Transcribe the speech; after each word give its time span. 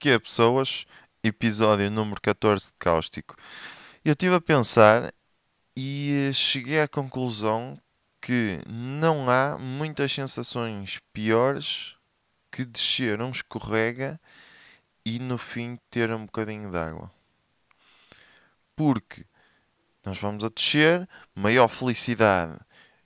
Que 0.00 0.08
é, 0.08 0.18
pessoas? 0.18 0.86
Episódio 1.22 1.90
número 1.90 2.18
14 2.22 2.68
de 2.68 2.72
Cáustico. 2.78 3.36
Eu 4.02 4.12
estive 4.12 4.34
a 4.34 4.40
pensar 4.40 5.12
e 5.76 6.30
cheguei 6.32 6.80
à 6.80 6.88
conclusão 6.88 7.78
que 8.18 8.60
não 8.66 9.28
há 9.28 9.58
muitas 9.58 10.10
sensações 10.10 11.00
piores 11.12 11.96
que 12.50 12.64
descer 12.64 13.20
um 13.20 13.28
escorrega 13.28 14.18
e 15.04 15.18
no 15.18 15.36
fim 15.36 15.78
ter 15.90 16.10
um 16.10 16.24
bocadinho 16.24 16.70
de 16.70 16.78
água. 16.78 17.12
Porque 18.74 19.26
nós 20.02 20.18
vamos 20.18 20.42
a 20.42 20.48
descer, 20.48 21.06
maior 21.34 21.68
felicidade, 21.68 22.58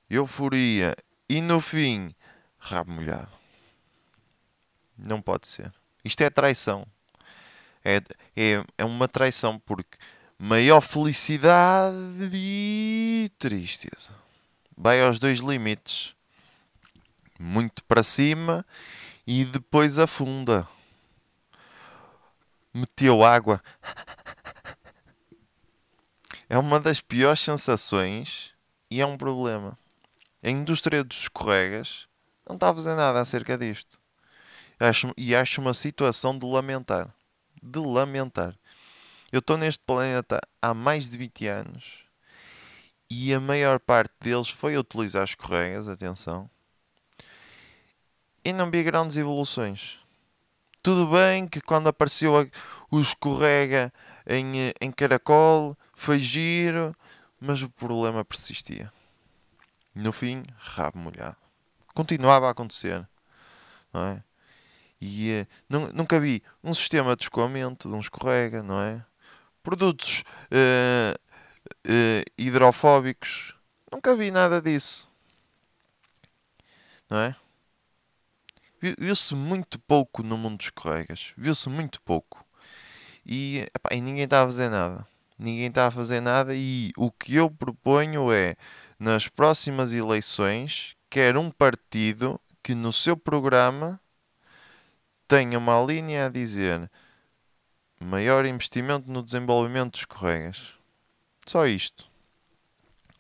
euforia 0.09 0.95
e 1.29 1.41
no 1.41 1.61
fim, 1.61 2.15
rabo 2.57 2.93
molhado. 2.93 3.33
Não 4.97 5.21
pode 5.21 5.49
ser. 5.49 5.73
Isto 6.05 6.23
é 6.23 6.31
traição. 6.31 6.87
É, 7.85 7.97
é, 8.37 8.65
é 8.79 8.85
uma 8.85 9.09
traição 9.09 9.59
porque 9.59 9.99
maior 10.39 10.81
felicidade 10.81 12.31
e 12.33 13.31
tristeza. 13.39 14.13
Vai 14.77 15.01
aos 15.01 15.19
dois 15.19 15.39
limites. 15.39 16.15
Muito 17.39 17.83
para 17.85 18.03
cima 18.03 18.65
e 19.27 19.45
depois 19.45 19.99
afunda. 19.99 20.67
Meteu 22.73 23.25
água. 23.25 23.63
É 26.47 26.59
uma 26.59 26.79
das 26.79 27.01
piores 27.01 27.41
sensações 27.41 28.55
e 28.91 29.01
é 29.01 29.07
um 29.07 29.17
problema. 29.17 29.77
A 30.43 30.51
indústria 30.51 31.03
dos 31.03 31.23
escorregas 31.23 32.07
não 32.47 32.55
está 32.55 32.69
a 32.71 32.75
fazer 32.75 32.95
nada 32.95 33.19
acerca 33.19 33.57
disto. 33.57 33.99
Acho, 34.85 35.15
e 35.17 35.35
acho 35.35 35.61
uma 35.61 35.73
situação 35.73 36.37
de 36.37 36.45
lamentar. 36.45 37.09
De 37.63 37.79
lamentar. 37.79 38.55
Eu 39.33 39.39
estou 39.39 39.57
neste 39.57 39.83
planeta 39.85 40.41
há 40.61 40.75
mais 40.75 41.09
de 41.09 41.17
20 41.17 41.47
anos 41.47 42.05
e 43.09 43.33
a 43.33 43.41
maior 43.41 43.81
parte 43.81 44.13
deles 44.21 44.49
foi 44.49 44.77
utilizar 44.77 45.25
escorregas, 45.25 45.89
atenção, 45.89 46.51
e 48.45 48.53
não 48.53 48.71
vi 48.71 48.83
grandes 48.83 49.17
evoluções. 49.17 49.99
Tudo 50.83 51.07
bem 51.07 51.49
que 51.49 51.63
quando 51.63 51.89
apareceu 51.89 52.33
o 52.91 53.01
escorrega 53.01 53.93
em, 54.27 54.71
em 54.81 54.93
caracol 54.93 55.79
foi 55.95 56.19
giro, 56.19 56.95
mas 57.41 57.63
o 57.63 57.71
problema 57.71 58.23
persistia. 58.23 58.93
No 59.95 60.13
fim, 60.13 60.43
rabo 60.59 60.99
molhado. 60.99 61.37
Continuava 61.95 62.49
a 62.49 62.51
acontecer. 62.51 63.09
Não 63.91 64.09
é? 64.09 64.23
E 65.07 65.47
uh, 65.71 65.93
nunca 65.93 66.19
vi 66.19 66.43
um 66.63 66.73
sistema 66.73 67.15
de 67.15 67.25
escoamento 67.25 67.91
de 67.91 67.95
um 67.95 68.01
escorrega, 68.01 68.63
não 68.63 68.81
é? 68.81 69.05
Produtos 69.63 70.25
uh, 70.51 71.15
uh, 71.87 72.25
hidrofóbicos. 72.39 73.55
Nunca 73.93 74.17
vi 74.17 74.31
nada 74.31 74.63
disso. 74.63 75.07
Não 77.11 77.19
é? 77.19 77.37
Viu-se 78.81 79.35
muito 79.35 79.79
pouco 79.79 80.23
no 80.23 80.39
mundo 80.39 80.57
dos 80.57 80.69
escorregas. 80.69 81.35
Viu-se 81.37 81.69
muito 81.69 82.01
pouco. 82.01 82.43
E, 83.27 83.59
epá, 83.75 83.95
e 83.95 84.01
ninguém 84.01 84.25
está 84.25 84.43
a 84.43 84.47
fazer 84.47 84.71
nada. 84.71 85.07
Ninguém 85.39 85.67
está 85.67 85.87
a 85.87 85.91
fazer 85.91 86.23
nada. 86.23 86.55
E 86.55 86.93
o 86.97 87.11
que 87.11 87.35
eu 87.35 87.51
proponho 87.51 88.33
é, 88.33 88.57
nas 88.99 89.29
próximas 89.29 89.93
eleições, 89.93 90.97
quer 91.11 91.37
um 91.37 91.51
partido 91.51 92.41
que 92.63 92.75
no 92.75 92.91
seu 92.91 93.19
programa 93.19 94.01
tenha 95.27 95.59
uma 95.59 95.81
linha 95.83 96.27
a 96.27 96.29
dizer 96.29 96.91
maior 98.05 98.45
investimento 98.45 99.11
no 99.11 99.23
desenvolvimento 99.23 99.93
dos 99.93 100.01
escorregas. 100.01 100.75
Só 101.47 101.67
isto. 101.67 102.05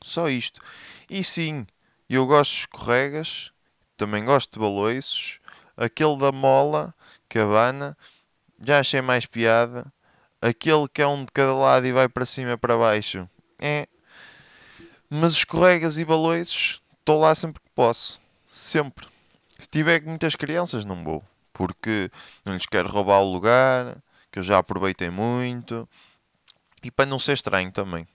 Só 0.02 0.28
isto. 0.28 0.60
E 1.08 1.24
sim, 1.24 1.66
eu 2.08 2.26
gosto 2.26 2.52
de 2.52 2.60
escorregas, 2.60 3.52
também 3.96 4.24
gosto 4.24 4.52
de 4.52 4.60
baloiços. 4.60 5.40
Aquele 5.76 6.16
da 6.18 6.30
mola, 6.30 6.94
cabana, 7.28 7.96
já 8.64 8.80
achei 8.80 9.00
mais 9.00 9.26
piada. 9.26 9.92
Aquele 10.40 10.86
que 10.88 11.00
é 11.00 11.06
um 11.06 11.24
de 11.24 11.32
cada 11.32 11.54
lado 11.54 11.86
e 11.86 11.92
vai 11.92 12.08
para 12.08 12.26
cima 12.26 12.52
e 12.52 12.56
para 12.56 12.76
baixo, 12.76 13.28
é. 13.58 13.88
Mas 15.08 15.32
escorregas 15.32 15.98
e 15.98 16.04
baloiços, 16.04 16.82
estou 16.98 17.18
lá 17.18 17.34
sempre 17.34 17.62
que 17.62 17.70
posso. 17.74 18.20
Sempre. 18.44 19.08
Se 19.58 19.68
tiver 19.68 20.02
muitas 20.02 20.34
crianças, 20.34 20.84
não 20.84 21.02
vou 21.02 21.24
porque 21.54 22.10
não 22.44 22.52
lhes 22.52 22.66
quero 22.66 22.90
roubar 22.90 23.20
o 23.20 23.32
lugar, 23.32 23.96
que 24.30 24.40
eu 24.40 24.42
já 24.42 24.58
aproveitei 24.58 25.08
muito, 25.08 25.88
e 26.82 26.90
para 26.90 27.06
não 27.06 27.18
ser 27.18 27.32
estranho 27.32 27.72
também. 27.72 28.06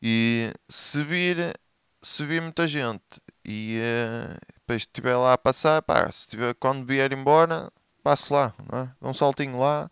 E 0.00 0.52
se 0.68 1.02
vir, 1.02 1.58
se 2.00 2.24
vir 2.24 2.40
muita 2.40 2.68
gente 2.68 3.02
e 3.44 3.80
uh, 3.80 4.38
depois 4.54 4.82
estiver 4.82 5.16
lá 5.16 5.32
a 5.32 5.38
passar, 5.38 5.82
pá, 5.82 6.08
se 6.12 6.28
tiver, 6.28 6.54
quando 6.54 6.86
vier 6.86 7.12
embora, 7.12 7.72
passo 8.02 8.32
lá, 8.34 8.54
não 8.70 8.80
é? 8.80 8.90
dou 9.00 9.10
um 9.10 9.14
saltinho 9.14 9.58
lá 9.58 9.90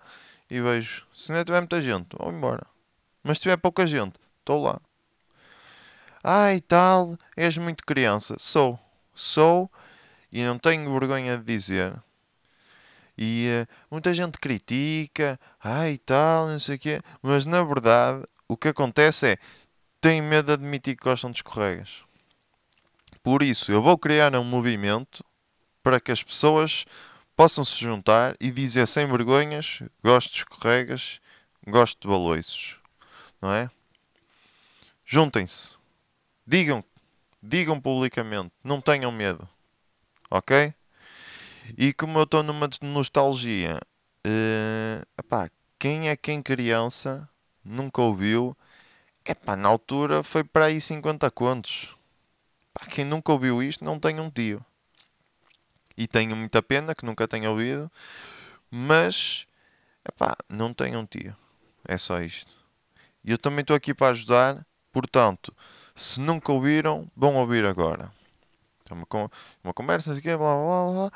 e 0.49 0.61
vejo. 0.61 1.05
Se 1.15 1.33
não 1.33 1.43
tiver 1.43 1.61
muita 1.61 1.81
gente, 1.81 2.09
vou 2.17 2.31
embora. 2.31 2.67
Mas 3.25 3.39
se 3.39 3.43
tiver 3.43 3.57
pouca 3.57 3.87
gente, 3.87 4.21
estou 4.39 4.63
lá. 4.63 4.79
Ai, 6.23 6.61
tal, 6.61 7.17
és 7.37 7.57
muito 7.57 7.85
criança. 7.85 8.37
Sou, 8.39 8.79
sou 9.15 9.71
e 10.31 10.45
não 10.45 10.59
tenho 10.59 10.93
vergonha 10.93 11.39
de 11.39 11.45
dizer 11.45 11.95
e 13.17 13.49
uh, 13.63 13.75
muita 13.91 14.13
gente 14.13 14.39
critica, 14.39 15.39
ai 15.63 15.93
e 15.93 15.99
tal, 15.99 16.49
não 16.49 16.59
sei 16.59 16.77
o 16.77 16.79
quê, 16.79 17.01
mas 17.23 17.47
na 17.47 17.63
verdade 17.63 18.25
o 18.49 18.57
que 18.57 18.69
acontece 18.69 19.27
é 19.33 19.39
têm 20.01 20.21
medo 20.23 20.47
de 20.47 20.53
admitir 20.53 20.97
que 20.97 21.05
gostam 21.05 21.31
de 21.31 21.39
escorregas. 21.39 22.05
Por 23.23 23.43
isso, 23.43 23.73
eu 23.73 23.83
vou 23.83 23.99
criar 23.99 24.35
um 24.37 24.45
movimento 24.45 25.25
para 25.83 25.99
que 25.99 26.13
as 26.13 26.23
pessoas 26.23 26.85
possam 27.35 27.65
se 27.65 27.77
juntar 27.81 28.37
e 28.41 28.51
dizer 28.51 28.87
sem 28.87 29.07
vergonhas: 29.07 29.83
gosto 30.03 30.33
de 30.33 30.39
escorregas, 30.39 31.21
gosto 31.67 32.01
de 32.01 32.09
baloiços. 32.09 32.77
Não 33.41 33.53
é? 33.53 33.71
Juntem-se. 35.05 35.77
Digam, 36.47 36.85
digam 37.43 37.81
publicamente, 37.81 38.53
não 38.63 38.81
tenham 38.81 39.11
medo. 39.11 39.49
Ok? 40.31 40.73
E 41.77 41.93
como 41.93 42.19
eu 42.19 42.25
estou 42.25 42.43
numa 42.43 42.69
nostalgia, 42.83 43.81
uh, 44.27 45.07
epá, 45.19 45.51
quem 45.79 46.09
é 46.09 46.17
quem 46.17 46.43
criança 46.43 47.29
nunca 47.65 48.03
ouviu? 48.03 48.57
Epá, 49.25 49.57
na 49.57 49.69
altura 49.69 50.23
foi 50.23 50.45
para 50.45 50.67
aí 50.67 50.81
50 50.81 51.31
contos. 51.31 51.97
Pá, 52.73 52.87
quem 52.87 53.05
nunca 53.05 53.33
ouviu 53.33 53.63
isto 53.63 53.85
não 53.85 53.99
tem 53.99 54.21
um 54.21 54.31
tio. 54.31 54.65
E 55.97 56.07
tenho 56.07 56.37
muita 56.37 56.63
pena 56.63 56.95
que 56.95 57.07
nunca 57.07 57.27
tenha 57.27 57.51
ouvido, 57.51 57.91
mas 58.71 59.47
epá, 60.07 60.37
não 60.49 60.75
tenho 60.75 60.99
um 61.01 61.07
tio. 61.07 61.35
É 61.89 61.97
só 61.97 62.21
isto. 62.21 62.57
E 63.25 63.31
eu 63.33 63.39
também 63.39 63.63
estou 63.63 63.75
aqui 63.75 63.93
para 63.95 64.13
ajudar, 64.13 64.65
portanto, 64.93 65.55
se 65.95 66.21
nunca 66.21 66.53
ouviram, 66.53 67.11
vão 67.17 67.35
ouvir 67.37 67.65
agora. 67.65 68.13
É 68.89 68.95
uma, 68.95 69.75
conversa, 69.75 70.13
assim, 70.13 70.21
blá 70.21 70.37
blá 70.37 70.93
blá. 70.93 71.13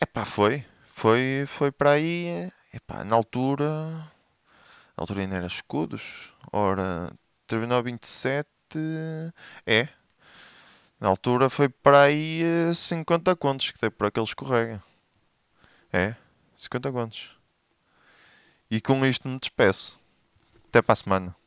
Epá, 0.00 0.24
foi. 0.24 0.64
Foi, 0.86 1.44
foi 1.46 1.70
para 1.70 1.92
aí. 1.92 2.50
Epá, 2.72 3.04
na 3.04 3.16
altura. 3.16 3.66
Na 3.66 5.02
altura 5.02 5.20
ainda 5.20 5.36
era 5.36 5.46
escudos. 5.46 6.32
Ora, 6.52 7.12
3927. 7.46 8.48
É. 9.66 9.88
Na 10.98 11.08
altura 11.08 11.48
foi 11.48 11.68
para 11.68 12.02
aí 12.02 12.42
50 12.74 13.34
contos 13.36 13.70
que 13.70 13.80
dei 13.80 13.90
por 13.90 14.06
aquele 14.06 14.26
escorrega. 14.26 14.82
É, 15.92 16.14
50 16.56 16.92
contos. 16.92 17.30
E 18.70 18.80
com 18.80 19.04
isto 19.04 19.28
me 19.28 19.38
despeço. 19.38 19.98
Até 20.68 20.80
para 20.82 20.92
a 20.92 20.96
semana. 20.96 21.39